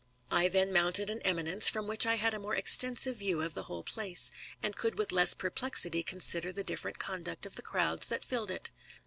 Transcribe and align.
I 0.31 0.47
then 0.47 0.73
mounted 0.73 1.11
an 1.11 1.21
eminence, 1.21 1.69
from 1.69 1.85
which 1.85 2.07
I 2.07 2.15
had 2.15 2.33
a 2.33 2.39
more 2.39 2.55
extensive 2.55 3.17
view 3.17 3.43
of 3.43 3.53
the 3.53 3.65
whole 3.65 3.83
place, 3.83 4.31
and 4.63 4.75
could 4.75 4.97
with 4.97 5.11
less 5.11 5.35
perplexity 5.35 6.01
consider 6.01 6.51
the 6.51 6.63
different 6.63 6.97
conduct 6.97 7.45
of 7.45 7.55
the 7.55 7.61
crowds 7.61 8.07
that 8.07 8.25
filled 8.25 8.49
it. 8.49 8.71